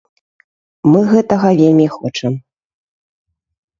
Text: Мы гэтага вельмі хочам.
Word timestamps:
Мы 0.95 1.01
гэтага 1.11 1.47
вельмі 1.61 1.87
хочам. 1.99 2.33